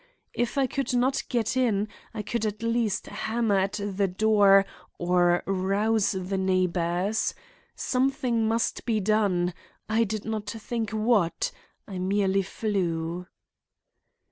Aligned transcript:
If 0.33 0.57
I 0.57 0.65
could 0.65 0.95
not 0.95 1.21
get 1.29 1.55
in 1.55 1.87
I 2.11 2.23
could 2.23 2.43
at 2.43 2.63
least 2.63 3.05
hammer 3.05 3.59
at 3.59 3.73
the 3.73 4.07
door 4.07 4.65
or 4.97 5.43
rouse 5.45 6.13
the 6.13 6.39
neighbors. 6.39 7.35
Something 7.75 8.47
must 8.47 8.83
be 8.87 8.99
done. 8.99 9.53
I 9.87 10.03
did 10.05 10.25
not 10.25 10.49
think 10.49 10.89
what; 10.89 11.51
I 11.87 11.99
merely 11.99 12.41
flew." 12.41 13.27